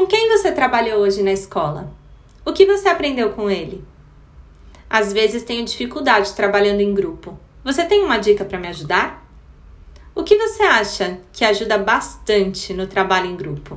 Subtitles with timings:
[0.00, 1.92] Com quem você trabalhou hoje na escola?
[2.42, 3.84] O que você aprendeu com ele?
[4.88, 7.38] Às vezes tenho dificuldade trabalhando em grupo.
[7.62, 9.22] Você tem uma dica para me ajudar?
[10.14, 13.76] O que você acha que ajuda bastante no trabalho em grupo?